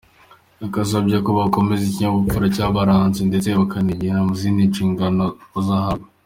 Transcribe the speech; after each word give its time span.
Yabasabye 0.61 1.17
ko 1.25 1.29
bakomeza 1.39 1.83
ikinyabupfura 1.85 2.45
cyabaranze 2.55 3.19
ndetse 3.29 3.47
bakanabigaragaza 3.59 4.27
muzindi 4.27 4.63
nshingano 4.71 5.25
bazahabwa. 5.53 6.07